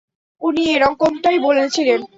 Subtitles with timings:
[0.41, 2.01] উনি এরকমটাই বলেছিলেন।